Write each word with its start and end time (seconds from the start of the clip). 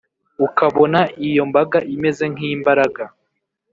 ukabona 0.45 0.99
iyo 1.27 1.43
mbaga 1.49 1.79
imeze 1.93 2.23
nk’imbagara 2.33 3.11